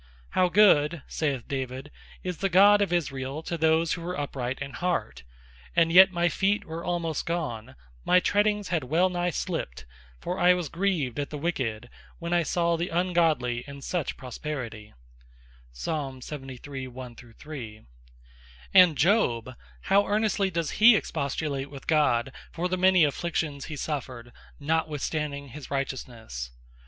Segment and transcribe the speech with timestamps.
[0.29, 1.91] "How Good," saith David,
[2.23, 5.21] "is the God of Israel to those that are Upright in Heart;
[5.75, 9.85] and yet my feet were almost gone, my treadings had well nigh slipt;
[10.19, 11.87] for I was grieved at the Wicked,
[12.17, 14.95] when I saw the Ungodly in such Prosperity."
[15.85, 16.23] And
[18.97, 25.49] Job, how earnestly does he expostulate with God, for the many Afflictions he suffered, notwithstanding
[25.49, 26.49] his Righteousnesse?